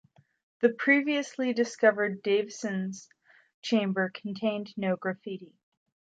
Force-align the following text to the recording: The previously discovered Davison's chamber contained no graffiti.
The 0.61 0.69
previously 0.69 1.53
discovered 1.53 2.23
Davison's 2.23 3.07
chamber 3.61 4.09
contained 4.11 4.73
no 4.75 4.95
graffiti. 4.95 5.53